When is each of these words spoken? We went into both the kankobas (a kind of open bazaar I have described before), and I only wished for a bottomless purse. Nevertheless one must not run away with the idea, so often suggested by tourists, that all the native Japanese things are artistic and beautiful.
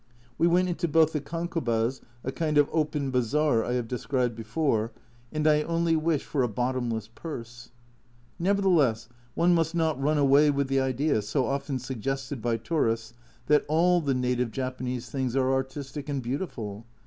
We 0.39 0.47
went 0.47 0.67
into 0.67 0.87
both 0.87 1.13
the 1.13 1.21
kankobas 1.21 2.01
(a 2.23 2.31
kind 2.31 2.57
of 2.57 2.67
open 2.73 3.11
bazaar 3.11 3.63
I 3.63 3.73
have 3.73 3.87
described 3.87 4.35
before), 4.35 4.91
and 5.31 5.45
I 5.45 5.61
only 5.61 5.95
wished 5.95 6.25
for 6.25 6.41
a 6.41 6.47
bottomless 6.47 7.07
purse. 7.07 7.69
Nevertheless 8.39 9.09
one 9.35 9.53
must 9.53 9.75
not 9.75 10.01
run 10.01 10.17
away 10.17 10.49
with 10.49 10.69
the 10.69 10.79
idea, 10.79 11.21
so 11.21 11.45
often 11.45 11.77
suggested 11.77 12.41
by 12.41 12.57
tourists, 12.57 13.13
that 13.45 13.63
all 13.67 14.01
the 14.01 14.15
native 14.15 14.49
Japanese 14.49 15.07
things 15.11 15.35
are 15.35 15.53
artistic 15.53 16.09
and 16.09 16.23
beautiful. 16.23 16.87